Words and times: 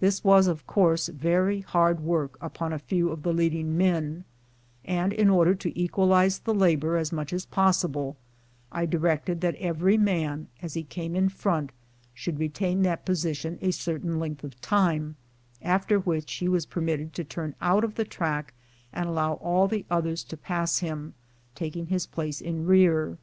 This 0.00 0.24
was, 0.24 0.48
of 0.48 0.66
course, 0.66 1.06
very 1.06 1.60
hard 1.60 2.00
work 2.00 2.36
upon 2.40 2.72
a 2.72 2.78
few 2.80 3.10
of 3.10 3.22
the 3.22 3.32
leading 3.32 3.76
men; 3.78 4.24
and, 4.84 5.12
in 5.12 5.30
order 5.30 5.54
to 5.54 5.80
equalize 5.80 6.40
the 6.40 6.52
labor 6.52 6.96
as 6.96 7.12
much 7.12 7.32
as 7.32 7.46
possi 7.46 7.92
ble, 7.92 8.16
I 8.72 8.84
directed 8.84 9.42
that 9.42 9.54
every 9.54 9.96
man, 9.96 10.48
as 10.60 10.74
he 10.74 10.82
came 10.82 11.14
in 11.14 11.28
front, 11.28 11.70
should 12.12 12.40
retain 12.40 12.82
that 12.82 13.06
position 13.06 13.60
a 13.62 13.70
certain 13.70 14.18
length 14.18 14.42
of 14.42 14.60
time, 14.60 15.14
after 15.62 16.00
which 16.00 16.32
he 16.32 16.48
was 16.48 16.66
permitted 16.66 17.12
to 17.12 17.22
turn 17.22 17.54
out 17.60 17.84
of 17.84 17.94
the 17.94 18.04
track 18.04 18.54
and 18.92 19.08
allow 19.08 19.34
all 19.34 19.68
the 19.68 19.86
others 19.88 20.24
to 20.24 20.36
pass 20.36 20.78
him, 20.80 21.14
taking 21.54 21.86
his 21.86 22.06
place 22.08 22.40
in 22.40 22.66
rear. 22.66 23.18